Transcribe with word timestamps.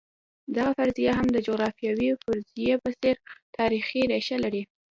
دغه 0.55 0.71
فرضیه 0.77 1.11
هم 1.19 1.27
د 1.31 1.37
جغرافیوي 1.47 2.09
فرضیې 2.23 2.75
په 2.83 2.89
څېر 3.01 3.15
تاریخي 3.57 4.01
ریښه 4.11 4.37
لري. 4.43 4.63